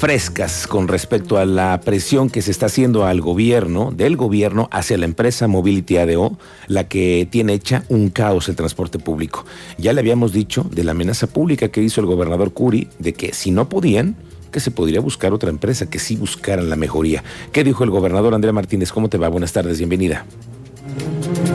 frescas 0.00 0.66
con 0.66 0.88
respecto 0.88 1.36
a 1.36 1.44
la 1.44 1.78
presión 1.82 2.30
que 2.30 2.40
se 2.40 2.50
está 2.50 2.66
haciendo 2.66 3.04
al 3.04 3.20
gobierno, 3.20 3.92
del 3.94 4.16
gobierno 4.16 4.66
hacia 4.72 4.96
la 4.96 5.04
empresa 5.04 5.46
Mobility 5.46 5.98
ADO, 5.98 6.38
la 6.68 6.88
que 6.88 7.28
tiene 7.30 7.52
hecha 7.52 7.84
un 7.90 8.08
caos 8.08 8.48
el 8.48 8.56
transporte 8.56 8.98
público. 8.98 9.44
Ya 9.76 9.92
le 9.92 10.00
habíamos 10.00 10.32
dicho 10.32 10.64
de 10.70 10.84
la 10.84 10.92
amenaza 10.92 11.26
pública 11.26 11.68
que 11.68 11.82
hizo 11.82 12.00
el 12.00 12.06
gobernador 12.06 12.54
Curi 12.54 12.88
de 12.98 13.12
que 13.12 13.34
si 13.34 13.50
no 13.50 13.68
podían, 13.68 14.16
que 14.50 14.60
se 14.60 14.70
podría 14.70 15.00
buscar 15.02 15.34
otra 15.34 15.50
empresa 15.50 15.90
que 15.90 15.98
sí 15.98 16.16
buscaran 16.16 16.70
la 16.70 16.76
mejoría. 16.76 17.22
¿Qué 17.52 17.62
dijo 17.62 17.84
el 17.84 17.90
gobernador 17.90 18.32
Andrea 18.32 18.54
Martínez? 18.54 18.92
¿Cómo 18.92 19.10
te 19.10 19.18
va? 19.18 19.28
Buenas 19.28 19.52
tardes, 19.52 19.76
bienvenida. 19.76 20.24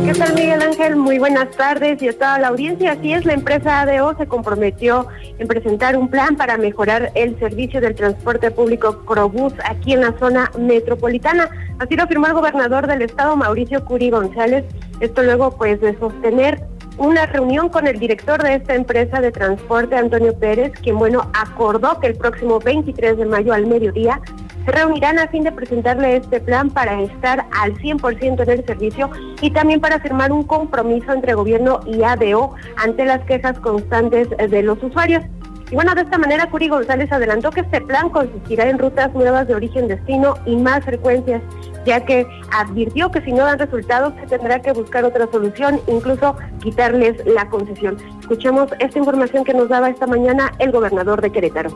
¿Qué 0.05 0.13
tal 0.13 0.35
Miguel 0.35 0.61
Ángel? 0.61 0.95
Muy 0.95 1.17
buenas 1.17 1.49
tardes 1.57 2.01
y 2.01 2.09
a 2.09 2.13
toda 2.13 2.37
la 2.37 2.49
audiencia. 2.49 2.91
Así 2.91 3.11
es, 3.11 3.25
la 3.25 3.33
empresa 3.33 3.81
ADO 3.81 4.15
se 4.17 4.27
comprometió 4.27 5.07
en 5.39 5.47
presentar 5.47 5.97
un 5.97 6.09
plan 6.09 6.35
para 6.35 6.57
mejorar 6.57 7.11
el 7.15 7.37
servicio 7.39 7.81
del 7.81 7.95
transporte 7.95 8.51
público 8.51 9.03
Crobús 9.05 9.53
aquí 9.63 9.93
en 9.93 10.01
la 10.01 10.13
zona 10.19 10.51
metropolitana. 10.59 11.49
Así 11.79 11.95
lo 11.95 12.03
afirmó 12.03 12.27
el 12.27 12.33
gobernador 12.33 12.87
del 12.87 13.01
estado, 13.01 13.35
Mauricio 13.35 13.83
Curi 13.83 14.11
González. 14.11 14.63
Esto 14.99 15.23
luego 15.23 15.57
pues 15.57 15.81
de 15.81 15.97
sostener 15.97 16.63
una 16.97 17.25
reunión 17.25 17.69
con 17.69 17.87
el 17.87 17.99
director 17.99 18.41
de 18.41 18.55
esta 18.55 18.75
empresa 18.75 19.19
de 19.19 19.31
transporte, 19.31 19.95
Antonio 19.95 20.37
Pérez, 20.37 20.71
quien 20.81 20.97
bueno 20.97 21.29
acordó 21.33 21.99
que 21.99 22.07
el 22.07 22.15
próximo 22.15 22.59
23 22.59 23.17
de 23.17 23.25
mayo 23.25 23.53
al 23.53 23.65
mediodía 23.65 24.21
reunirán 24.65 25.19
a 25.19 25.27
fin 25.27 25.43
de 25.43 25.51
presentarle 25.51 26.17
este 26.17 26.39
plan 26.39 26.69
para 26.69 27.01
estar 27.01 27.45
al 27.61 27.75
100% 27.75 28.43
en 28.43 28.49
el 28.49 28.65
servicio 28.65 29.09
y 29.41 29.51
también 29.51 29.79
para 29.79 29.99
firmar 29.99 30.31
un 30.31 30.43
compromiso 30.43 31.13
entre 31.13 31.33
gobierno 31.33 31.79
y 31.85 32.03
ADO 32.03 32.55
ante 32.77 33.05
las 33.05 33.21
quejas 33.25 33.59
constantes 33.59 34.29
de 34.29 34.63
los 34.63 34.81
usuarios. 34.81 35.23
Y 35.71 35.75
bueno, 35.75 35.95
de 35.95 36.01
esta 36.01 36.19
manera, 36.19 36.49
Curi 36.49 36.67
González 36.67 37.11
adelantó 37.11 37.49
que 37.49 37.61
este 37.61 37.81
plan 37.81 38.09
consistirá 38.09 38.69
en 38.69 38.77
rutas 38.77 39.11
nuevas 39.15 39.47
de 39.47 39.55
origen-destino 39.55 40.35
y 40.45 40.55
más 40.57 40.85
frecuencias, 40.85 41.41
ya 41.85 42.05
que 42.05 42.27
advirtió 42.51 43.09
que 43.09 43.21
si 43.21 43.31
no 43.31 43.45
dan 43.45 43.57
resultados 43.57 44.13
se 44.19 44.27
tendrá 44.27 44.61
que 44.61 44.73
buscar 44.73 45.05
otra 45.05 45.27
solución, 45.31 45.81
incluso 45.87 46.35
quitarles 46.61 47.25
la 47.25 47.49
concesión. 47.49 47.97
Escuchemos 48.21 48.69
esta 48.79 48.99
información 48.99 49.43
que 49.43 49.55
nos 49.55 49.67
daba 49.67 49.89
esta 49.89 50.05
mañana 50.05 50.51
el 50.59 50.71
gobernador 50.71 51.19
de 51.21 51.31
Querétaro. 51.31 51.71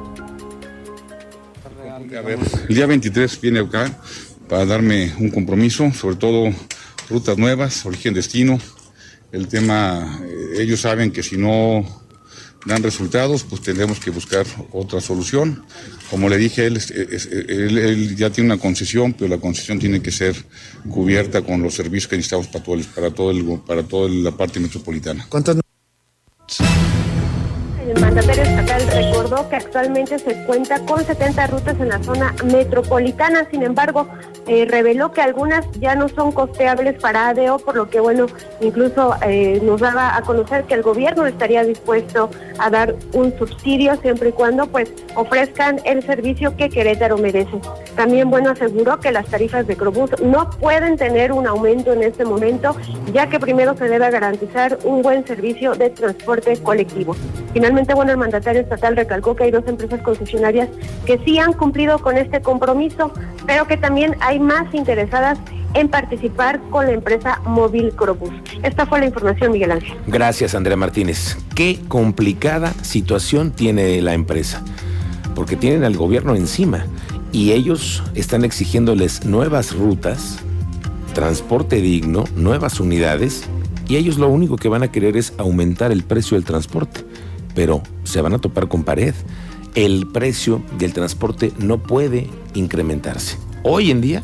El 2.67 2.75
día 2.75 2.86
23 2.86 3.42
viene 3.42 3.59
acá 3.59 4.00
para 4.48 4.66
darme 4.66 5.14
un 5.20 5.30
compromiso, 5.30 5.92
sobre 5.94 6.16
todo 6.16 6.50
rutas 7.09 7.38
nuevas, 7.38 7.86
origen-destino. 7.86 8.59
El 9.31 9.48
tema, 9.48 10.20
eh, 10.23 10.62
ellos 10.62 10.81
saben 10.81 11.12
que 11.12 11.22
si 11.22 11.38
no 11.38 11.86
dan 12.66 12.84
resultados, 12.84 13.44
pues 13.44 13.62
tendremos 13.62 14.00
que 14.00 14.09
buscar 14.09 14.45
otra 14.72 15.02
solución. 15.02 15.64
Como 16.09 16.30
le 16.30 16.38
dije, 16.38 16.66
él, 16.66 16.80
él, 17.50 18.16
ya 18.16 18.31
tiene 18.31 18.53
una 18.53 18.62
concesión, 18.62 19.14
pero 19.14 19.30
la 19.30 19.38
concesión 19.38 19.80
tiene 19.80 20.02
que 20.02 20.12
ser 20.12 20.36
cubierta 20.90 21.42
con 21.42 21.62
los 21.62 21.75
servicios 21.75 22.08
que 22.08 22.17
necesitamos 22.17 22.47
para, 22.47 22.64
todo 22.64 22.78
para, 22.95 23.12
todo 23.12 23.31
el, 23.31 23.59
para 23.66 23.84
toda 23.84 24.09
la 24.09 24.31
parte 24.31 24.59
metropolitana. 24.59 25.25
¿Cuántas 25.30 25.58
el 27.90 28.00
mandatario 28.00 28.44
estatal 28.44 28.69
que 29.30 29.58
actualmente 29.58 30.17
se 30.17 30.44
cuenta 30.45 30.83
con 30.85 31.05
70 31.05 31.47
rutas 31.47 31.80
en 31.80 31.89
la 31.89 32.02
zona 32.02 32.33
metropolitana, 32.45 33.47
sin 33.52 33.61
embargo, 33.61 34.08
eh, 34.47 34.66
reveló 34.67 35.11
que 35.11 35.22
algunas 35.22 35.69
ya 35.80 35.94
no 35.94 36.09
son 36.09 36.31
costeables 36.31 36.99
para 36.99 37.29
ADO, 37.29 37.59
por 37.59 37.75
lo 37.75 37.89
que, 37.89 38.00
bueno, 38.00 38.25
incluso 38.59 39.13
eh, 39.23 39.59
nos 39.63 39.81
daba 39.81 40.16
a 40.18 40.22
conocer 40.23 40.63
que 40.63 40.73
el 40.73 40.81
gobierno 40.81 41.28
estaría 41.28 41.63
dispuesto 41.63 42.31
a 42.57 42.72
dar 42.72 42.95
un 43.13 43.38
subsidio 43.38 43.95
siempre 43.97 44.29
y 44.29 44.31
cuando, 44.31 44.66
pues, 44.66 44.91
ofrezcan 45.13 45.79
el 45.85 46.03
servicio 46.03 46.57
que 46.57 46.69
Querétaro 46.69 47.18
merece. 47.18 47.59
También, 47.95 48.31
bueno, 48.31 48.50
aseguró 48.50 49.00
que 49.00 49.12
las 49.12 49.28
tarifas 49.28 49.68
de 49.68 49.78
Crobús 49.78 50.09
no 50.23 50.50
pueden 50.50 50.97
tener 50.97 51.31
un 51.31 51.45
aumento 51.45 51.94
en 51.94 52.01
este 52.01 52.25
momento, 52.25 52.75
ya 53.13 53.29
que 53.29 53.39
primero 53.39 53.78
se 53.78 53.88
debe 53.88 54.09
garantizar 54.09 54.79
un 54.84 55.03
buen 55.03 55.25
servicio 55.28 55.75
de 55.75 55.91
transporte 55.91 56.57
colectivo. 56.63 57.16
Finalmente, 57.53 57.94
bueno, 57.94 58.12
el 58.12 58.18
mandatario 58.18 58.62
estatal 58.62 58.95
recalcó 58.95 59.19
que 59.22 59.44
hay 59.44 59.52
dos 59.52 59.63
empresas 59.68 60.02
concesionarias 60.02 60.69
que 61.06 61.19
sí 61.25 61.38
han 61.40 61.53
cumplido 61.53 62.00
con 62.00 62.18
este 62.18 62.41
compromiso, 62.41 63.12
pero 63.46 63.68
que 63.68 63.78
también 63.78 64.16
hay 64.22 64.40
más 64.40 64.74
interesadas 64.74 65.38
en 65.74 65.88
participar 65.88 66.59
con 66.72 66.88
la 66.88 66.94
empresa 66.94 67.41
Móvil 67.46 67.91
Crobus. 67.91 68.31
Esta 68.63 68.85
fue 68.85 69.00
la 69.00 69.06
información, 69.06 69.52
Miguel 69.52 69.72
Ángel. 69.72 69.96
Gracias, 70.07 70.56
Andrea 70.56 70.78
Martínez. 70.78 71.38
Qué 71.53 71.80
complicada 71.88 72.74
situación 72.81 73.52
tiene 73.52 74.02
la 74.02 74.13
empresa, 74.13 74.63
porque 75.36 75.56
tienen 75.56 75.84
al 75.84 75.96
gobierno 75.96 76.36
encima 76.36 76.86
y 77.31 77.51
ellos 77.51 78.03
están 78.16 78.44
exigiéndoles 78.44 79.25
nuevas 79.25 79.75
rutas, 79.75 80.40
transporte 81.13 81.75
digno, 81.75 82.24
nuevas 82.36 82.80
unidades, 82.80 83.44
y 83.88 83.97
ellos 83.97 84.18
lo 84.18 84.30
único 84.30 84.56
que 84.56 84.69
van 84.69 84.84
a 84.84 84.91
querer 84.91 85.18
es 85.18 85.34
aumentar 85.38 85.91
el 85.91 86.03
precio 86.03 86.36
del 86.36 86.46
transporte 86.46 87.09
pero 87.56 87.82
se 88.04 88.22
van 88.22 88.34
a 88.34 88.40
topar 88.40 88.68
con 88.68 88.84
pared. 88.84 89.14
El 89.76 90.08
precio 90.08 90.62
del 90.78 90.94
transporte 90.94 91.52
no 91.58 91.78
puede 91.78 92.30
incrementarse. 92.54 93.38
Hoy 93.64 93.92
en 93.92 94.02
día, 94.02 94.24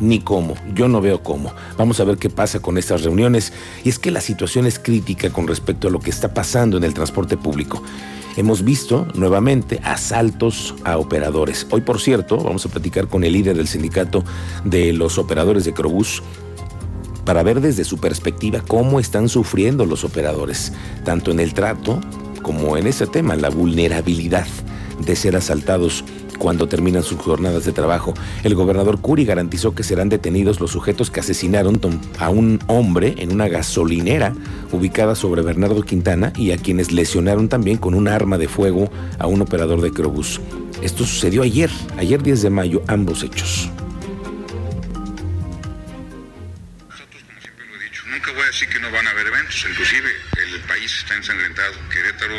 ni 0.00 0.20
cómo. 0.20 0.54
Yo 0.74 0.88
no 0.88 1.00
veo 1.00 1.22
cómo. 1.22 1.52
Vamos 1.76 2.00
a 2.00 2.04
ver 2.04 2.18
qué 2.18 2.30
pasa 2.30 2.60
con 2.60 2.78
estas 2.78 3.02
reuniones. 3.02 3.52
Y 3.84 3.88
es 3.88 3.98
que 3.98 4.10
la 4.10 4.20
situación 4.20 4.66
es 4.66 4.78
crítica 4.78 5.30
con 5.30 5.46
respecto 5.46 5.88
a 5.88 5.90
lo 5.90 6.00
que 6.00 6.10
está 6.10 6.34
pasando 6.34 6.76
en 6.76 6.84
el 6.84 6.94
transporte 6.94 7.36
público. 7.36 7.82
Hemos 8.36 8.62
visto 8.62 9.06
nuevamente 9.14 9.80
asaltos 9.82 10.74
a 10.84 10.98
operadores. 10.98 11.66
Hoy, 11.70 11.80
por 11.80 12.00
cierto, 12.00 12.36
vamos 12.36 12.66
a 12.66 12.68
platicar 12.68 13.08
con 13.08 13.24
el 13.24 13.32
líder 13.32 13.56
del 13.56 13.66
sindicato 13.66 14.24
de 14.64 14.92
los 14.92 15.16
operadores 15.16 15.64
de 15.64 15.72
Crobús 15.72 16.22
para 17.24 17.42
ver 17.42 17.60
desde 17.60 17.84
su 17.84 17.98
perspectiva 17.98 18.62
cómo 18.66 19.00
están 19.00 19.28
sufriendo 19.28 19.86
los 19.86 20.04
operadores, 20.04 20.72
tanto 21.04 21.30
en 21.30 21.40
el 21.40 21.54
trato 21.54 22.00
como 22.46 22.76
en 22.76 22.86
ese 22.86 23.08
tema, 23.08 23.34
la 23.34 23.50
vulnerabilidad 23.50 24.46
de 25.04 25.16
ser 25.16 25.34
asaltados 25.34 26.04
cuando 26.38 26.68
terminan 26.68 27.02
sus 27.02 27.18
jornadas 27.18 27.64
de 27.64 27.72
trabajo. 27.72 28.14
El 28.44 28.54
gobernador 28.54 29.00
Curi 29.00 29.24
garantizó 29.24 29.74
que 29.74 29.82
serán 29.82 30.10
detenidos 30.10 30.60
los 30.60 30.70
sujetos 30.70 31.10
que 31.10 31.18
asesinaron 31.18 31.80
a 32.20 32.30
un 32.30 32.60
hombre 32.68 33.16
en 33.18 33.32
una 33.32 33.48
gasolinera 33.48 34.32
ubicada 34.70 35.16
sobre 35.16 35.42
Bernardo 35.42 35.82
Quintana 35.82 36.32
y 36.36 36.52
a 36.52 36.56
quienes 36.56 36.92
lesionaron 36.92 37.48
también 37.48 37.78
con 37.78 37.94
un 37.94 38.06
arma 38.06 38.38
de 38.38 38.46
fuego 38.46 38.92
a 39.18 39.26
un 39.26 39.42
operador 39.42 39.80
de 39.80 39.90
Crobús. 39.90 40.40
Esto 40.82 41.04
sucedió 41.04 41.42
ayer, 41.42 41.70
ayer 41.98 42.22
10 42.22 42.42
de 42.42 42.50
mayo, 42.50 42.82
ambos 42.86 43.24
hechos. 43.24 43.68
Nunca 48.08 48.32
voy 48.32 48.42
a 48.42 48.46
decir 48.46 48.68
que 48.68 48.78
no 48.78 48.92
van 48.92 49.04
a 49.04 49.10
haber 49.10 49.26
eventos, 49.26 49.66
inclusive 49.68 50.10
el 50.54 50.60
país 50.62 50.92
está 50.98 51.14
ensangrentado. 51.14 51.74
Querétaro, 51.90 52.36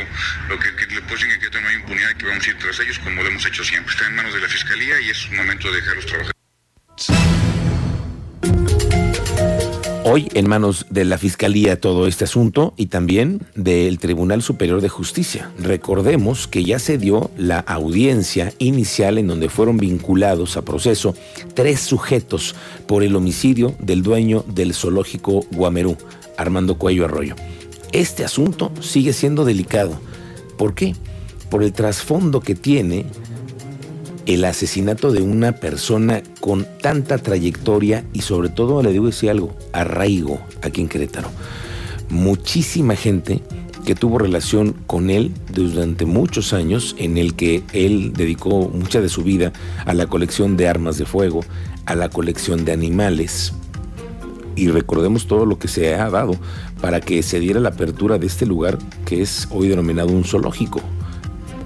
lo 0.49 0.59
que, 0.59 0.71
le 0.71 1.01
puedo 1.01 1.15
decir 1.15 1.29
que 1.29 1.39
Querétaro 1.39 1.61
no 1.63 1.69
hay 1.69 1.75
impunidad, 1.75 2.15
que 2.15 2.25
vamos 2.25 2.45
a 2.45 2.49
ir 2.49 2.57
tras 2.57 2.79
ellos 2.79 2.99
como 2.99 3.21
lo 3.21 3.29
hemos 3.29 3.45
hecho 3.45 3.63
siempre. 3.63 3.93
Está 3.93 4.07
en 4.07 4.15
manos 4.15 4.33
de 4.33 4.41
la 4.41 4.47
Fiscalía 4.47 4.99
y 5.01 5.09
es 5.09 5.31
momento 5.31 5.71
de 5.71 5.81
dejarlos 5.81 6.05
trabajar. 6.05 6.31
Hoy 10.09 10.29
en 10.35 10.47
manos 10.47 10.85
de 10.89 11.03
la 11.03 11.17
Fiscalía 11.17 11.81
todo 11.81 12.07
este 12.07 12.23
asunto 12.23 12.73
y 12.77 12.85
también 12.85 13.41
del 13.55 13.99
Tribunal 13.99 14.41
Superior 14.41 14.79
de 14.79 14.87
Justicia. 14.87 15.51
Recordemos 15.59 16.47
que 16.47 16.63
ya 16.63 16.79
se 16.79 16.97
dio 16.97 17.29
la 17.37 17.59
audiencia 17.59 18.53
inicial 18.57 19.17
en 19.17 19.27
donde 19.27 19.49
fueron 19.49 19.75
vinculados 19.75 20.55
a 20.55 20.61
proceso 20.61 21.13
tres 21.55 21.81
sujetos 21.81 22.55
por 22.87 23.03
el 23.03 23.17
homicidio 23.17 23.75
del 23.79 24.01
dueño 24.01 24.45
del 24.47 24.73
zoológico 24.73 25.45
Guamerú, 25.51 25.97
Armando 26.37 26.77
Cuello 26.77 27.03
Arroyo. 27.03 27.35
Este 27.97 28.23
asunto 28.23 28.71
sigue 28.79 29.11
siendo 29.11 29.43
delicado. 29.43 29.99
¿Por 30.55 30.75
qué? 30.75 30.95
Por 31.49 31.63
el 31.63 31.73
trasfondo 31.73 32.41
que 32.41 32.53
tiene 32.53 33.07
el 34.27 34.45
asesinato 34.45 35.11
de 35.11 35.23
una 35.23 35.53
persona 35.53 36.21
con 36.39 36.67
tanta 36.79 37.17
trayectoria 37.17 38.05
y 38.13 38.21
sobre 38.21 38.49
todo, 38.49 38.83
le 38.83 38.91
digo 38.91 39.07
decir 39.07 39.31
algo, 39.31 39.55
arraigo 39.73 40.39
aquí 40.61 40.81
en 40.81 40.89
Querétaro. 40.89 41.31
Muchísima 42.09 42.95
gente 42.95 43.41
que 43.83 43.95
tuvo 43.95 44.19
relación 44.19 44.73
con 44.85 45.09
él 45.09 45.31
durante 45.51 46.05
muchos 46.05 46.53
años, 46.53 46.95
en 46.99 47.17
el 47.17 47.33
que 47.33 47.63
él 47.73 48.13
dedicó 48.13 48.69
mucha 48.69 49.01
de 49.01 49.09
su 49.09 49.23
vida 49.23 49.53
a 49.87 49.95
la 49.95 50.05
colección 50.05 50.55
de 50.55 50.67
armas 50.67 50.99
de 50.99 51.07
fuego, 51.07 51.43
a 51.87 51.95
la 51.95 52.09
colección 52.09 52.63
de 52.63 52.73
animales. 52.73 53.53
Y 54.57 54.69
recordemos 54.69 55.27
todo 55.27 55.45
lo 55.45 55.59
que 55.59 55.67
se 55.67 55.95
ha 55.95 56.09
dado 56.09 56.35
para 56.81 56.99
que 56.99 57.21
se 57.21 57.39
diera 57.39 57.59
la 57.59 57.69
apertura 57.69 58.17
de 58.17 58.25
este 58.25 58.45
lugar 58.45 58.79
que 59.05 59.21
es 59.21 59.47
hoy 59.51 59.67
denominado 59.67 60.09
un 60.09 60.23
zoológico, 60.23 60.81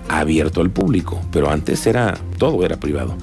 abierto 0.09 0.61
al 0.61 0.69
público, 0.69 1.19
pero 1.31 1.49
antes 1.49 1.87
era 1.87 2.17
todo 2.37 2.63
era 2.65 2.77
privado. 2.77 3.15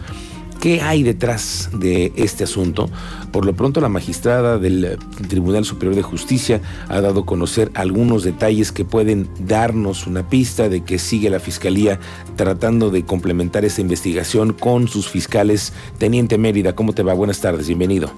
¿Qué 0.59 0.81
hay 0.81 1.05
detrás 1.05 1.70
de 1.73 2.12
este 2.17 2.43
asunto? 2.43 2.91
Por 3.31 3.47
lo 3.47 3.55
pronto, 3.55 3.81
la 3.81 3.88
magistrada 3.88 4.59
del 4.59 4.99
Tribunal 5.29 5.65
Superior 5.65 5.94
de 5.94 6.03
Justicia 6.03 6.61
ha 6.88 7.00
dado 7.00 7.20
a 7.20 7.26
conocer 7.26 7.70
algunos 7.75 8.25
detalles 8.25 8.73
que 8.73 8.85
pueden 8.85 9.29
darnos 9.38 10.09
una 10.09 10.29
pista 10.29 10.69
de 10.69 10.82
que 10.82 10.99
sigue 10.99 11.31
la 11.31 11.38
Fiscalía 11.38 12.00
tratando 12.35 12.91
de 12.91 13.05
complementar 13.05 13.65
esta 13.65 13.82
investigación 13.82 14.53
con 14.53 14.88
sus 14.88 15.09
fiscales. 15.09 15.73
Teniente 15.99 16.38
Mérida, 16.38 16.75
¿cómo 16.75 16.93
te 16.93 17.05
va? 17.05 17.15
Buenas 17.15 17.41
tardes, 17.41 17.69
bienvenido. 17.69 18.11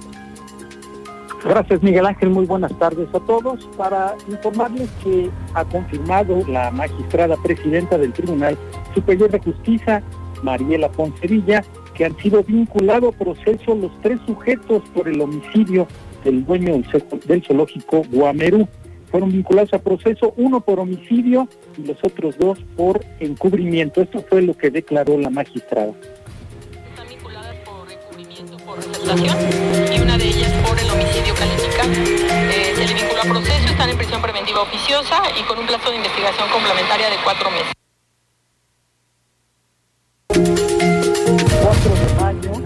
Gracias 1.43 1.81
Miguel 1.81 2.05
Ángel, 2.05 2.29
muy 2.29 2.45
buenas 2.45 2.77
tardes 2.77 3.07
a 3.13 3.19
todos. 3.21 3.67
Para 3.77 4.15
informarles 4.27 4.89
que 5.03 5.29
ha 5.53 5.65
confirmado 5.65 6.39
la 6.47 6.69
magistrada 6.71 7.35
presidenta 7.37 7.97
del 7.97 8.13
Tribunal 8.13 8.57
Superior 8.93 9.31
de 9.31 9.39
Justicia, 9.39 10.03
Mariela 10.43 10.91
Poncevilla, 10.91 11.63
que 11.95 12.05
han 12.05 12.15
sido 12.17 12.43
vinculados 12.43 13.15
a 13.15 13.17
proceso 13.17 13.73
los 13.75 13.91
tres 14.01 14.19
sujetos 14.25 14.83
por 14.93 15.07
el 15.07 15.19
homicidio 15.19 15.87
del 16.23 16.45
dueño 16.45 16.81
del 17.25 17.43
zoológico 17.43 18.03
Guamerú. 18.11 18.67
Fueron 19.09 19.31
vinculados 19.31 19.73
a 19.73 19.79
proceso, 19.79 20.33
uno 20.37 20.61
por 20.61 20.79
homicidio 20.79 21.47
y 21.77 21.83
los 21.85 21.97
otros 22.03 22.37
dos 22.37 22.59
por 22.77 23.03
encubrimiento. 23.19 24.01
Esto 24.01 24.23
fue 24.29 24.41
lo 24.41 24.55
que 24.55 24.69
declaró 24.69 25.17
la 25.17 25.29
magistrada. 25.29 25.91
Están 25.91 27.07
vinculadas 27.09 27.55
por 27.65 27.91
encubrimiento, 27.91 28.57
por 28.63 28.79
a 33.21 33.23
proceso, 33.23 33.67
están 33.67 33.89
en 33.89 33.97
prisión 33.97 34.21
preventiva 34.21 34.61
oficiosa 34.61 35.21
y 35.39 35.43
con 35.43 35.59
un 35.59 35.67
plazo 35.67 35.91
de 35.91 35.97
investigación 35.97 36.49
complementaria 36.49 37.09
de 37.09 37.17
cuatro 37.23 37.51
meses. 37.51 37.71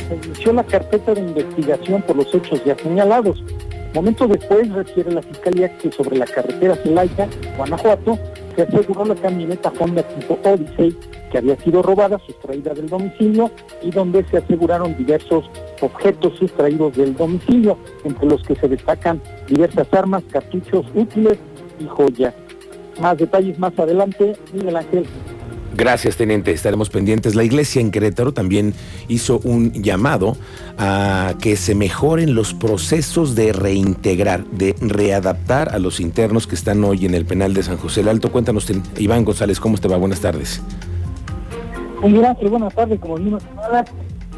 se 0.08 0.16
inició 0.16 0.54
la 0.54 0.64
carpeta 0.64 1.14
de 1.14 1.22
investigación 1.22 2.02
por 2.04 2.16
los 2.16 2.34
hechos 2.34 2.64
ya 2.64 2.78
señalados. 2.78 3.44
Momento 3.94 4.28
después 4.28 4.72
refiere 4.72 5.12
la 5.12 5.22
Fiscalía 5.22 5.78
que 5.78 5.92
sobre 5.92 6.18
la 6.18 6.26
carretera 6.26 6.76
Celaya, 6.76 7.28
Guanajuato, 7.58 8.20
se 8.56 8.62
aseguró 8.62 9.06
la 9.06 9.16
camioneta 9.16 9.74
Honda 9.80 10.04
tipo 10.04 10.40
Odyssey 10.44 10.98
que 11.32 11.38
había 11.40 11.58
sido 11.58 11.82
robada, 11.82 12.20
sustraída 12.26 12.74
del 12.74 12.88
domicilio 12.88 13.52
y 13.82 13.92
donde 13.92 14.24
se 14.30 14.38
aseguraron 14.38 14.96
diversos 14.96 15.50
objetos 15.86 16.38
sustraídos 16.38 16.96
del 16.96 17.16
domicilio, 17.16 17.78
entre 18.04 18.28
los 18.28 18.44
que 18.44 18.56
se 18.56 18.68
destacan 18.68 19.22
diversas 19.48 19.88
armas, 19.94 20.24
cartuchos 20.32 20.86
útiles 20.94 21.38
y 21.80 21.86
joyas. 21.86 22.34
Más 23.00 23.18
detalles 23.18 23.58
más 23.60 23.78
adelante, 23.78 24.34
Miguel 24.54 24.76
Ángel. 24.76 25.06
Gracias, 25.78 26.16
teniente. 26.16 26.52
Estaremos 26.52 26.90
pendientes. 26.90 27.36
La 27.36 27.44
iglesia 27.44 27.82
en 27.82 27.92
Querétaro 27.92 28.34
también 28.34 28.74
hizo 29.10 29.42
un 29.44 29.74
llamado 29.74 30.38
a 30.78 31.34
que 31.42 31.58
se 31.58 31.76
mejoren 31.76 32.34
los 32.34 32.54
procesos 32.54 33.36
de 33.36 33.52
reintegrar, 33.52 34.46
de 34.46 34.74
readaptar 34.80 35.76
a 35.76 35.80
los 35.80 36.00
internos 36.00 36.48
que 36.48 36.56
están 36.56 36.82
hoy 36.86 37.06
en 37.06 37.14
el 37.14 37.26
penal 37.26 37.54
de 37.54 37.64
San 37.64 37.78
José 37.78 38.02
el 38.02 38.08
Alto. 38.08 38.32
Cuéntanos, 38.32 38.72
Iván 38.98 39.26
González, 39.26 39.60
¿cómo 39.60 39.78
te 39.78 39.90
va? 39.90 39.98
Buenas 39.98 40.22
tardes. 40.22 40.62
Muy 42.02 42.14
gracias, 42.14 42.50
buenas 42.50 42.74
tardes. 42.74 43.00
Como 43.00 43.16
vimos 43.16 43.44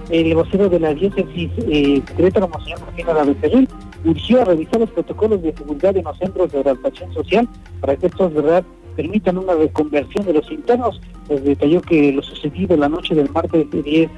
el 0.10 0.36
vocero 0.36 0.70
de 0.70 0.80
la 0.80 0.94
diócesis 0.94 1.52
eh, 1.68 2.02
Monseñor 2.18 2.80
Martín 2.82 3.06
Becerril, 3.34 3.70
urgió 4.06 4.42
a 4.42 4.46
revisar 4.46 4.80
los 4.80 4.92
protocolos 4.92 5.42
de 5.42 5.54
seguridad 5.56 5.96
en 5.98 6.04
los 6.04 6.18
centros 6.18 6.52
de 6.52 6.60
adaptación 6.60 7.14
social 7.14 7.48
para 7.82 7.96
que 7.96 8.08
estos, 8.08 8.34
verdad, 8.34 8.64
permitan 8.96 9.38
una 9.38 9.54
reconversión 9.54 10.26
de 10.26 10.34
los 10.34 10.52
internos. 10.52 11.02
Detalló 11.28 11.82
que 11.82 12.12
lo 12.12 12.24
sucedido 12.24 12.78
la 12.78 12.90
noche 12.90 13.16
del 13.16 13.30
martes 13.30 13.70
10 13.70 14.10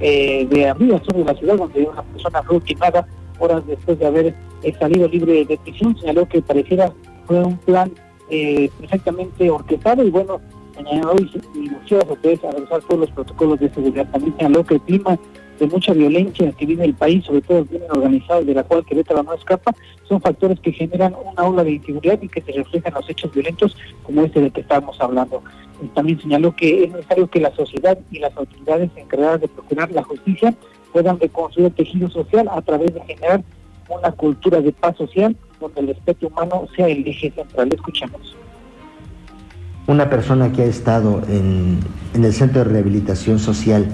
eh, 0.00 0.46
de 0.48 0.68
abril 0.68 1.00
sobre 1.04 1.24
la 1.24 1.34
ciudad, 1.34 1.56
donde 1.56 1.82
una 1.82 2.02
persona 2.02 2.42
fue 2.42 2.56
ultimada 2.56 3.06
horas 3.38 3.66
después 3.66 3.98
de 3.98 4.06
haber 4.06 4.34
eh, 4.62 4.74
salido 4.78 5.08
libre 5.08 5.44
de 5.44 5.56
prisión, 5.58 5.96
señaló 5.98 6.26
que 6.26 6.42
pareciera 6.42 6.92
fue 7.26 7.42
un 7.42 7.56
plan 7.58 7.90
eh, 8.30 8.70
perfectamente 8.80 9.50
orquestado 9.50 10.04
y 10.04 10.10
bueno, 10.10 10.40
señaló 10.78 11.14
y 11.18 11.68
anunció 11.68 12.00
a 12.00 12.80
todos 12.80 13.00
los 13.00 13.10
protocolos 13.10 13.60
de 13.60 13.70
seguridad. 13.70 14.08
También 14.10 14.34
señaló 14.36 14.64
que 14.64 14.74
el 14.74 14.80
clima 14.82 15.18
de 15.58 15.66
mucha 15.66 15.92
violencia 15.92 16.52
que 16.52 16.66
vive 16.66 16.84
el 16.84 16.94
país, 16.94 17.24
sobre 17.24 17.40
todo 17.40 17.58
el 17.58 17.66
crimen 17.66 17.90
organizado, 17.90 18.44
de 18.44 18.54
la 18.54 18.62
cual 18.62 18.84
Querétaro 18.84 19.22
no 19.24 19.34
escapa, 19.34 19.74
son 20.08 20.20
factores 20.20 20.60
que 20.60 20.72
generan 20.72 21.14
una 21.14 21.44
ola 21.44 21.64
de 21.64 21.72
inseguridad 21.72 22.20
y 22.22 22.28
que 22.28 22.40
se 22.42 22.52
reflejan 22.52 22.94
los 22.94 23.08
hechos 23.10 23.32
violentos 23.32 23.76
como 24.04 24.22
este 24.22 24.40
del 24.40 24.52
que 24.52 24.60
estamos 24.60 25.00
hablando. 25.00 25.42
también 25.94 26.20
señaló 26.20 26.54
que 26.54 26.84
es 26.84 26.92
necesario 26.92 27.28
que 27.28 27.40
la 27.40 27.54
sociedad 27.54 27.98
y 28.10 28.18
las 28.18 28.36
autoridades 28.36 28.90
encargadas 28.96 29.40
de 29.40 29.48
procurar 29.48 29.90
la 29.90 30.02
justicia 30.02 30.54
puedan 30.92 31.18
reconstruir 31.20 31.66
el 31.66 31.74
tejido 31.74 32.08
social 32.08 32.48
a 32.50 32.62
través 32.62 32.94
de 32.94 33.00
generar 33.02 33.42
una 33.88 34.12
cultura 34.12 34.60
de 34.60 34.72
paz 34.72 34.96
social 34.96 35.36
donde 35.60 35.80
el 35.80 35.88
respeto 35.88 36.28
humano 36.28 36.66
sea 36.74 36.88
el 36.88 37.06
eje 37.06 37.30
central. 37.30 37.72
Escuchemos. 37.72 38.36
Una 39.88 40.08
persona 40.08 40.52
que 40.52 40.62
ha 40.62 40.66
estado 40.66 41.22
en, 41.28 41.80
en 42.14 42.24
el 42.24 42.32
centro 42.32 42.62
de 42.62 42.70
rehabilitación 42.70 43.40
social 43.40 43.86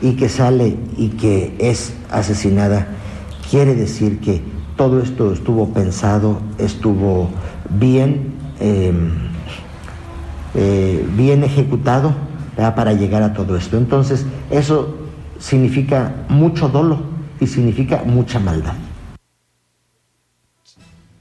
y 0.00 0.12
que 0.12 0.28
sale 0.28 0.76
y 0.96 1.08
que 1.08 1.56
es 1.58 1.94
asesinada, 2.10 2.86
quiere 3.50 3.74
decir 3.74 4.20
que 4.20 4.40
todo 4.76 5.02
esto 5.02 5.32
estuvo 5.32 5.72
pensado, 5.72 6.40
estuvo 6.58 7.28
bien, 7.68 8.32
em, 8.60 9.10
eh, 10.54 11.04
bien 11.16 11.42
ejecutado 11.42 12.14
para 12.56 12.92
llegar 12.92 13.22
a 13.22 13.32
todo 13.32 13.56
esto. 13.56 13.76
Entonces, 13.76 14.24
eso 14.50 14.94
significa 15.38 16.14
mucho 16.28 16.68
dolo 16.68 16.98
y 17.40 17.46
significa 17.46 18.02
mucha 18.04 18.38
maldad. 18.38 18.74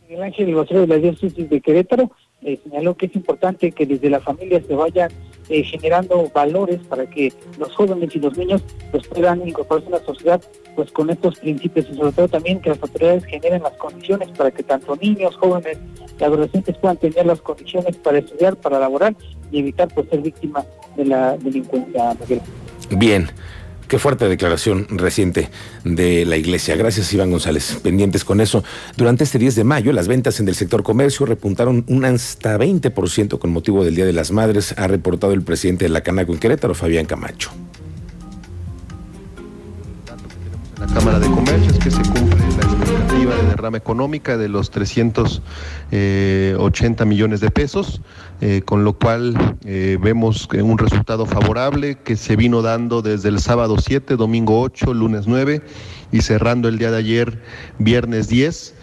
Miguel 0.04 0.24
Ángel, 0.24 0.50
el 0.50 0.68
de 0.68 0.88
la 0.88 0.96
diócesis 0.98 1.50
de 1.50 1.62
Querétaro, 1.62 2.12
eh, 2.44 2.60
señaló 2.64 2.96
que 2.96 3.08
es 3.08 3.16
importante 3.16 3.72
que 3.72 3.86
desde 3.86 4.10
la 4.10 4.20
familia 4.20 4.62
se 4.66 4.76
vayan 4.76 5.12
eh, 5.50 5.64
generando 5.64 6.30
valores 6.34 6.80
para 6.88 7.10
que 7.10 7.34
los 7.58 7.74
jóvenes 7.76 8.16
y 8.16 8.20
los 8.20 8.38
niños 8.38 8.62
pues 8.92 9.08
puedan 9.08 9.48
incorporarse 9.48 9.88
a 9.88 10.00
la 10.00 10.06
sociedad 10.06 10.42
pues 10.76 10.92
con 10.92 11.10
estos 11.10 11.40
principios 11.40 11.88
y 11.90 11.96
sobre 11.96 12.12
todo 12.12 12.28
también 12.28 12.62
que 12.62 12.70
las 12.70 12.82
autoridades 12.82 13.26
generen 13.26 13.64
las 13.64 13.74
condiciones 13.78 14.30
para 14.38 14.52
que 14.52 14.62
tanto 14.62 14.96
niños, 14.98 15.36
jóvenes 15.38 15.80
y 16.20 16.24
adolescentes 16.24 16.78
puedan 16.78 16.98
tener 16.98 17.26
las 17.26 17.42
condiciones 17.42 17.98
para 17.98 18.20
estudiar, 18.20 18.56
para 18.56 18.78
laborar 18.80 19.16
y 19.52 19.60
evitar 19.60 19.88
pues 19.88 20.08
ser 20.10 20.22
víctimas 20.22 20.66
de 20.96 21.06
la 21.06 21.38
delincuencia. 21.38 22.16
Bien. 22.92 23.28
Qué 23.88 24.00
fuerte 24.00 24.28
declaración 24.28 24.86
reciente 24.90 25.50
de 25.86 26.26
la 26.26 26.36
Iglesia. 26.36 26.76
Gracias, 26.76 27.14
Iván 27.14 27.32
González. 27.32 27.80
Pendientes 27.82 28.26
con 28.26 28.42
eso. 28.42 28.62
Durante 28.98 29.24
este 29.24 29.40
10 29.40 29.56
de 29.56 29.64
mayo, 29.64 29.94
las 29.94 30.10
ventas 30.10 30.42
en 30.42 30.48
el 30.50 30.56
sector 30.56 30.84
comercio 30.84 31.26
repuntaron 31.26 31.86
un 31.88 32.04
hasta 32.04 32.58
20% 32.58 33.40
con 33.40 33.50
motivo 33.50 33.86
del 33.86 33.96
Día 33.96 34.06
de 34.06 34.12
las 34.12 34.32
Madres, 34.32 34.76
ha 34.78 34.88
reportado 34.88 35.32
el 35.32 35.42
presidente 35.42 35.86
de 35.86 35.90
la 35.90 36.02
Canaco 36.02 36.34
en 36.34 36.40
Querétaro, 36.40 36.74
Fabián 36.74 37.06
Camacho. 37.06 37.50
La 40.80 40.88
Cámara 40.88 41.20
de 41.20 41.28
Comercio 41.28 41.72
es 41.72 41.80
que 41.80 41.92
se 41.92 42.02
cumple 42.02 42.46
la 42.60 42.67
derrama 43.48 43.78
económica 43.78 44.38
de 44.38 44.50
los 44.50 44.70
380 44.72 45.42
eh, 45.92 47.06
millones 47.06 47.40
de 47.40 47.50
pesos, 47.50 48.02
eh, 48.42 48.62
con 48.64 48.84
lo 48.84 48.94
cual 48.94 49.58
eh, 49.66 49.98
vemos 50.02 50.48
un 50.54 50.78
resultado 50.78 51.26
favorable 51.26 51.96
que 51.96 52.16
se 52.16 52.36
vino 52.36 52.62
dando 52.62 53.02
desde 53.02 53.30
el 53.30 53.40
sábado 53.40 53.78
7, 53.80 54.16
domingo 54.16 54.62
8, 54.62 54.94
lunes 54.94 55.28
9 55.28 55.62
y 56.12 56.22
cerrando 56.22 56.68
el 56.68 56.78
día 56.78 56.92
de 56.92 56.98
ayer, 56.98 57.42
viernes 57.80 58.28
10. 58.28 58.76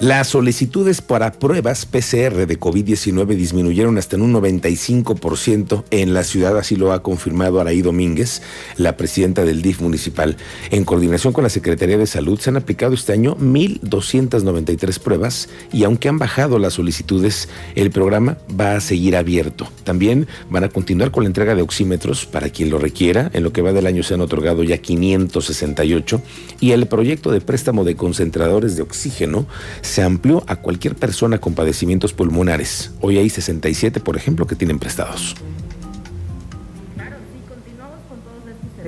Las 0.00 0.28
solicitudes 0.28 1.02
para 1.02 1.32
pruebas 1.32 1.84
PCR 1.84 2.46
de 2.46 2.60
COVID-19 2.60 3.34
disminuyeron 3.34 3.98
hasta 3.98 4.14
en 4.14 4.22
un 4.22 4.32
95% 4.32 5.82
en 5.90 6.14
la 6.14 6.22
ciudad, 6.22 6.56
así 6.56 6.76
lo 6.76 6.92
ha 6.92 7.02
confirmado 7.02 7.60
Araí 7.60 7.82
Domínguez, 7.82 8.40
la 8.76 8.96
presidenta 8.96 9.44
del 9.44 9.60
DIF 9.60 9.80
municipal. 9.80 10.36
En 10.70 10.84
coordinación 10.84 11.32
con 11.32 11.42
la 11.42 11.50
Secretaría 11.50 11.98
de 11.98 12.06
Salud 12.06 12.38
se 12.38 12.50
han 12.50 12.56
aplicado 12.56 12.94
este 12.94 13.12
año 13.12 13.36
1.293 13.38 15.00
pruebas 15.00 15.48
y 15.72 15.82
aunque 15.82 16.08
han 16.08 16.18
bajado 16.18 16.60
las 16.60 16.74
solicitudes, 16.74 17.48
el 17.74 17.90
programa 17.90 18.38
va 18.48 18.76
a 18.76 18.80
seguir 18.80 19.16
abierto. 19.16 19.68
También 19.82 20.28
van 20.48 20.62
a 20.62 20.68
continuar 20.68 21.10
con 21.10 21.24
la 21.24 21.28
entrega 21.28 21.56
de 21.56 21.62
oxímetros 21.62 22.24
para 22.24 22.50
quien 22.50 22.70
lo 22.70 22.78
requiera. 22.78 23.32
En 23.34 23.42
lo 23.42 23.52
que 23.52 23.62
va 23.62 23.72
del 23.72 23.88
año 23.88 24.04
se 24.04 24.14
han 24.14 24.20
otorgado 24.20 24.62
ya 24.62 24.78
568 24.78 26.22
y 26.60 26.70
el 26.70 26.86
proyecto 26.86 27.32
de 27.32 27.40
préstamo 27.40 27.82
de 27.82 27.96
concentradores 27.96 28.76
de 28.76 28.82
oxígeno 28.82 29.48
se 29.88 30.02
amplió 30.02 30.44
a 30.46 30.56
cualquier 30.56 30.94
persona 30.94 31.38
con 31.38 31.54
padecimientos 31.54 32.12
pulmonares. 32.12 32.92
Hoy 33.00 33.18
hay 33.18 33.28
67, 33.28 34.00
por 34.00 34.16
ejemplo, 34.16 34.46
que 34.46 34.54
tienen 34.54 34.78
prestados 34.78 35.34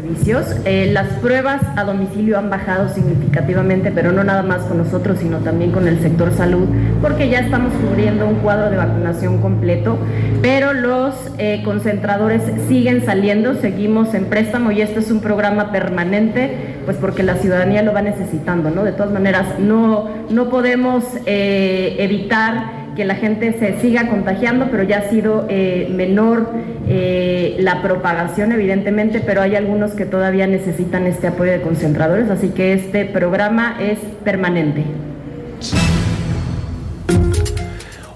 servicios. 0.00 0.47
Eh, 0.64 0.90
las 0.92 1.09
pruebas 1.14 1.62
a 1.76 1.85
domicilio 1.85 2.38
han 2.38 2.50
bajado 2.50 2.88
significativamente, 2.88 3.90
pero 3.90 4.12
no 4.12 4.25
nada 4.25 4.42
más 4.42 4.62
con 4.62 4.78
nosotros, 4.78 5.19
sino 5.19 5.38
también 5.38 5.73
con 5.73 5.88
el 5.88 6.00
sector 6.00 6.33
salud, 6.35 6.66
porque 7.02 7.28
ya 7.28 7.40
estamos 7.40 7.73
cubriendo 7.75 8.26
un 8.26 8.37
cuadro 8.37 8.71
de 8.71 8.76
vacunación 8.76 9.38
completo, 9.38 9.99
pero 10.42 10.73
los 10.73 11.14
eh, 11.38 11.62
concentradores 11.64 12.42
siguen 12.69 13.04
saliendo, 13.04 13.54
seguimos 13.54 14.14
en 14.14 14.26
préstamo 14.26 14.71
y 14.73 14.80
este 14.80 15.00
es 15.00 15.11
un 15.11 15.21
programa 15.21 15.73
permanente, 15.73 16.80
pues 16.90 16.99
porque 16.99 17.23
la 17.23 17.37
ciudadanía 17.37 17.82
lo 17.82 17.92
va 17.92 18.02
necesitando, 18.02 18.68
¿no? 18.68 18.82
De 18.82 18.90
todas 18.90 19.12
maneras, 19.12 19.61
no, 19.61 20.11
no 20.28 20.50
podemos 20.50 21.04
eh, 21.25 21.94
evitar 22.00 22.97
que 22.97 23.04
la 23.04 23.14
gente 23.14 23.56
se 23.61 23.80
siga 23.80 24.09
contagiando, 24.09 24.73
pero 24.73 24.82
ya 24.82 24.99
ha 24.99 25.09
sido 25.09 25.47
eh, 25.49 25.88
menor 25.94 26.50
eh, 26.88 27.54
la 27.61 27.80
propagación, 27.80 28.50
evidentemente, 28.50 29.23
pero 29.25 29.40
hay 29.40 29.54
algunos 29.54 29.92
que 29.92 30.04
todavía 30.04 30.49
necesitan 30.49 31.06
este 31.06 31.28
apoyo 31.28 31.52
de 31.52 31.62
concentradores, 31.62 32.28
así 32.28 32.49
que 32.49 32.73
este 32.73 33.04
programa 33.04 33.76
es 33.80 34.00
permanente. 34.25 34.82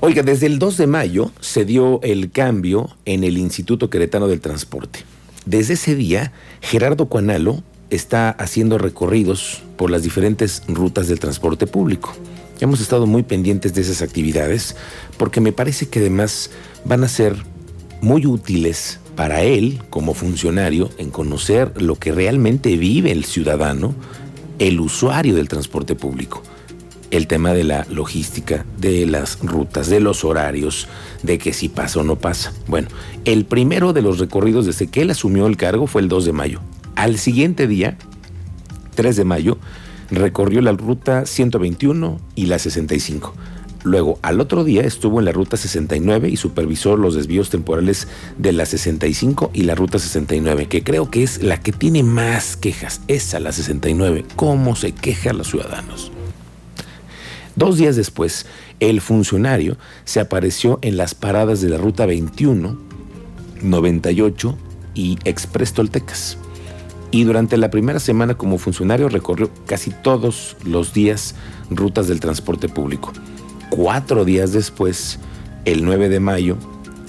Oiga, 0.01 0.25
desde 0.25 0.47
el 0.47 0.59
2 0.59 0.79
de 0.79 0.87
mayo 0.89 1.31
se 1.39 1.65
dio 1.65 2.01
el 2.03 2.33
cambio 2.33 2.91
en 3.05 3.23
el 3.23 3.39
Instituto 3.39 3.89
Queretano 3.89 4.27
del 4.27 4.41
Transporte. 4.41 4.99
Desde 5.47 5.75
ese 5.75 5.95
día, 5.95 6.33
Gerardo 6.61 7.07
Cuanalo 7.07 7.63
está 7.91 8.31
haciendo 8.31 8.79
recorridos 8.79 9.63
por 9.77 9.91
las 9.91 10.03
diferentes 10.03 10.63
rutas 10.69 11.09
del 11.09 11.21
transporte 11.21 11.67
público. 11.67 12.13
Hemos 12.61 12.81
estado 12.81 13.07
muy 13.07 13.23
pendientes 13.23 13.75
de 13.75 13.83
esas 13.83 14.03
actividades 14.03 14.77
porque 15.19 15.41
me 15.41 15.53
parece 15.53 15.89
que 15.89 16.01
además 16.01 16.51
van 16.85 17.05
a 17.05 17.09
ser 17.09 17.37
muy 18.01 18.27
útiles 18.27 19.01
para 19.17 19.43
él 19.43 19.81
como 19.91 20.15
funcionario 20.15 20.91
en 20.99 21.11
conocer 21.11 21.81
lo 21.81 21.97
que 21.97 22.13
realmente 22.13 22.77
vive 22.77 23.13
el 23.13 23.25
ciudadano, 23.25 23.95
el 24.59 24.81
usuario 24.81 25.35
del 25.35 25.49
transporte 25.49 25.95
público. 25.95 26.43
El 27.11 27.29
tema 27.29 27.53
de 27.53 27.65
la 27.65 27.87
logística, 27.91 28.65
de 28.79 29.07
las 29.07 29.39
rutas, 29.41 29.89
de 29.89 30.01
los 30.01 30.25
horarios, 30.25 30.89
de 31.23 31.39
que 31.39 31.53
si 31.53 31.69
pasa 31.69 32.01
o 32.01 32.03
no 32.03 32.17
pasa. 32.17 32.53
Bueno, 32.67 32.89
el 33.25 33.45
primero 33.45 33.93
de 33.93 34.03
los 34.03 34.19
recorridos 34.19 34.67
desde 34.67 34.89
que 34.89 35.03
él 35.03 35.11
asumió 35.11 35.47
el 35.47 35.57
cargo 35.57 35.87
fue 35.87 36.03
el 36.03 36.09
2 36.09 36.25
de 36.25 36.33
mayo. 36.33 36.61
Al 36.97 37.19
siguiente 37.19 37.67
día, 37.67 37.97
3 38.95 39.17
de 39.17 39.25
mayo, 39.25 39.59
recorrió 40.11 40.61
la 40.61 40.73
ruta 40.73 41.27
121 41.27 42.21
y 42.35 42.47
la 42.47 42.59
65. 42.59 43.35
Luego, 43.83 44.19
al 44.23 44.41
otro 44.41 44.65
día 44.65 44.83
estuvo 44.83 45.19
en 45.19 45.27
la 45.27 45.33
ruta 45.33 45.59
69 45.59 46.31
y 46.31 46.37
supervisó 46.37 46.97
los 46.97 47.15
desvíos 47.15 47.51
temporales 47.51 48.09
de 48.39 48.53
la 48.53 48.65
65 48.65 49.51
y 49.53 49.65
la 49.65 49.75
ruta 49.75 49.99
69, 49.99 50.69
que 50.69 50.83
creo 50.83 51.11
que 51.11 51.23
es 51.23 51.43
la 51.43 51.61
que 51.61 51.73
tiene 51.73 52.03
más 52.03 52.57
quejas, 52.57 53.03
esa 53.09 53.41
la 53.41 53.53
69. 53.53 54.25
¿Cómo 54.37 54.75
se 54.75 54.93
quejan 54.93 55.37
los 55.37 55.49
ciudadanos? 55.49 56.13
Dos 57.57 57.77
días 57.77 57.95
después, 57.95 58.47
el 58.81 59.01
funcionario 59.03 59.77
se 60.05 60.21
apareció 60.21 60.79
en 60.81 60.97
las 60.97 61.15
paradas 61.15 61.61
de 61.61 61.69
la 61.69 61.77
ruta 61.77 62.07
21, 62.07 62.79
98 63.63 64.59
y 64.95 65.19
Express 65.25 65.75
Toltecas 65.75 66.39
y 67.15 67.23
durante 67.23 67.57
la 67.57 67.71
primera 67.71 68.01
semana 68.01 68.35
como 68.35 68.59
funcionario 68.59 69.09
recorrió 69.09 69.49
casi 69.67 69.93
todos 69.93 70.57
los 70.65 70.93
días 70.93 71.37
rutas 71.71 72.09
del 72.09 72.19
transporte 72.19 72.69
público. 72.69 73.13
Cuatro 73.71 74.25
días 74.25 74.53
después, 74.53 75.21
el 75.65 75.85
9 75.85 76.09
de 76.09 76.19
mayo, 76.19 76.57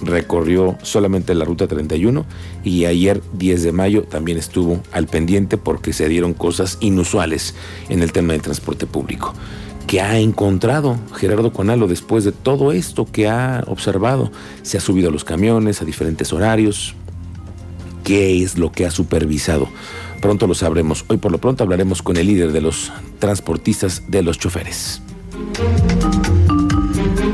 recorrió 0.04 0.78
solamente 0.84 1.34
la 1.34 1.44
ruta 1.44 1.66
31 1.66 2.24
y 2.64 2.86
ayer 2.86 3.24
10 3.34 3.64
de 3.64 3.72
mayo 3.72 4.04
también 4.04 4.38
estuvo 4.38 4.80
al 4.92 5.08
pendiente 5.08 5.58
porque 5.58 5.92
se 5.92 6.08
dieron 6.08 6.36
cosas 6.36 6.78
inusuales 6.82 7.56
en 7.90 8.04
el 8.04 8.12
tema 8.12 8.34
del 8.34 8.44
transporte 8.44 8.86
público. 8.86 9.34
¿Qué 9.88 10.02
ha 10.02 10.20
encontrado 10.20 11.00
Gerardo 11.16 11.52
Conalo 11.52 11.88
después 11.88 12.24
de 12.24 12.32
todo 12.32 12.74
esto 12.74 13.08
que 13.12 13.28
ha 13.28 13.64
observado? 13.66 14.32
Se 14.62 14.78
ha 14.78 14.82
subido 14.82 15.10
a 15.10 15.12
los 15.12 15.24
camiones 15.24 15.82
a 15.82 15.86
diferentes 15.86 16.32
horarios, 16.32 16.94
qué 18.06 18.44
es 18.44 18.58
lo 18.58 18.72
que 18.72 18.86
ha 18.86 18.92
supervisado. 18.92 19.68
Pronto 20.22 20.48
lo 20.48 20.54
sabremos. 20.54 21.04
Hoy 21.10 21.18
por 21.18 21.32
lo 21.32 21.40
pronto 21.40 21.64
hablaremos 21.64 22.02
con 22.02 22.16
el 22.16 22.28
líder 22.28 22.54
de 22.54 22.62
los 22.62 22.94
transportistas 23.20 24.04
de 24.08 24.22
los 24.22 24.40
choferes. 24.40 25.02